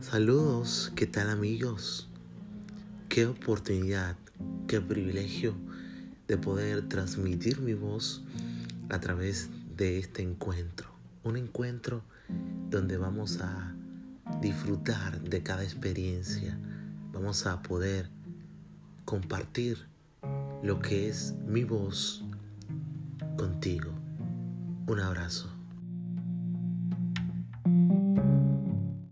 Saludos, 0.00 0.92
¿qué 0.94 1.08
tal 1.08 1.28
amigos? 1.28 2.08
Qué 3.08 3.26
oportunidad, 3.26 4.16
qué 4.68 4.80
privilegio 4.80 5.54
de 6.28 6.38
poder 6.38 6.88
transmitir 6.88 7.60
mi 7.60 7.74
voz 7.74 8.22
a 8.90 9.00
través 9.00 9.50
de 9.76 9.98
este 9.98 10.22
encuentro. 10.22 10.88
Un 11.24 11.36
encuentro 11.36 12.04
donde 12.70 12.96
vamos 12.96 13.40
a 13.40 13.74
disfrutar 14.40 15.20
de 15.20 15.42
cada 15.42 15.64
experiencia. 15.64 16.56
Vamos 17.12 17.44
a 17.46 17.60
poder 17.60 18.08
compartir 19.04 19.88
lo 20.62 20.78
que 20.78 21.08
es 21.08 21.34
mi 21.44 21.64
voz 21.64 22.22
contigo. 23.36 23.90
Un 24.86 25.00
abrazo. 25.00 25.57